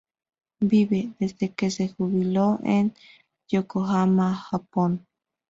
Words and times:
Vive, 0.61 1.13
desde 1.19 1.53
que 1.53 1.69
se 1.69 1.89
jubiló, 1.89 2.59
en 2.63 2.95
Yokohama, 3.47 4.33
Japón. 4.33 5.05